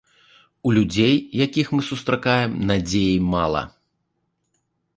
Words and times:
У 0.69 0.71
людзей, 0.77 1.13
якіх 1.45 1.67
мы 1.75 1.81
сустракаем, 1.89 2.51
надзеі 2.73 3.23
мала. 3.35 3.63